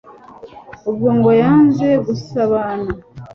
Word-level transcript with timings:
ubwo 0.89 1.07
ngo 1.17 1.29
yanze 1.41 1.87
gusabana 2.05 2.89